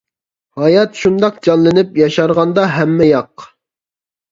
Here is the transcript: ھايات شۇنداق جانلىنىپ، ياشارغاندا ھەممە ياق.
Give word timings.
ھايات 0.61 1.01
شۇنداق 1.01 1.37
جانلىنىپ، 1.49 2.01
ياشارغاندا 2.03 2.65
ھەممە 2.79 3.13
ياق. 3.13 3.49